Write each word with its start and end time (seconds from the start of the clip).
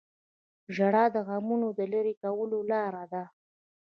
•ژړا 0.75 1.05
د 1.15 1.17
غمونو 1.27 1.67
د 1.79 1.81
لرې 1.93 2.13
کولو 2.23 2.59
لاره 2.71 3.03
ده. 3.13 3.23